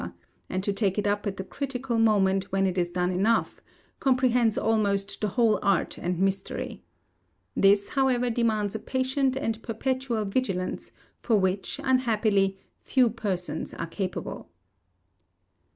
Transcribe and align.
and 0.49 0.63
to 0.63 0.73
take 0.73 0.97
it 0.97 1.05
up 1.05 1.27
at 1.27 1.37
the 1.37 1.43
critical 1.43 1.99
moment 1.99 2.45
when 2.51 2.65
it 2.65 2.75
is 2.75 2.89
done 2.89 3.11
enough 3.11 3.61
comprehends 3.99 4.57
almost 4.57 5.21
the 5.21 5.27
whole 5.27 5.59
art 5.61 5.95
and 5.99 6.17
mystery. 6.17 6.81
This, 7.55 7.89
however, 7.89 8.31
demands 8.31 8.73
a 8.73 8.79
patient 8.79 9.35
and 9.35 9.61
perpetual 9.61 10.25
vigilance, 10.25 10.91
of 11.29 11.39
which, 11.39 11.79
unhappily, 11.83 12.57
few 12.79 13.11
persons 13.11 13.75
are 13.75 13.85
capable. 13.85 14.49